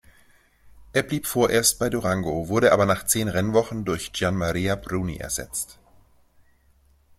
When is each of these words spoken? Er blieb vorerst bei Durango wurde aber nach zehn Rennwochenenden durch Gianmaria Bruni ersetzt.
Er 0.93 1.03
blieb 1.03 1.27
vorerst 1.27 1.77
bei 1.77 1.91
Durango 1.91 2.47
wurde 2.47 2.71
aber 2.71 2.87
nach 2.87 3.05
zehn 3.05 3.27
Rennwochenenden 3.27 3.85
durch 3.85 4.11
Gianmaria 4.13 4.73
Bruni 4.73 5.17
ersetzt. 5.17 5.77